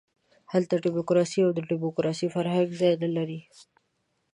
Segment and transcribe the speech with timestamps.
[0.51, 3.39] هلته ډیموکراسي او د ډیموکراسۍ فرهنګ ځای نه لري.